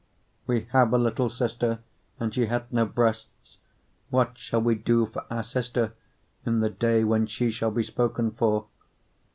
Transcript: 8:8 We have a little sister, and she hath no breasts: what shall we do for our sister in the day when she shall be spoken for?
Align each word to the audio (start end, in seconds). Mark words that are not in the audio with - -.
8:8 0.47 0.47
We 0.47 0.61
have 0.71 0.93
a 0.93 0.97
little 0.97 1.29
sister, 1.29 1.77
and 2.19 2.33
she 2.33 2.47
hath 2.47 2.71
no 2.73 2.87
breasts: 2.87 3.59
what 4.09 4.35
shall 4.35 4.59
we 4.59 4.73
do 4.73 5.05
for 5.05 5.23
our 5.29 5.43
sister 5.43 5.93
in 6.43 6.59
the 6.59 6.71
day 6.71 7.03
when 7.03 7.27
she 7.27 7.51
shall 7.51 7.69
be 7.69 7.83
spoken 7.83 8.31
for? 8.31 8.65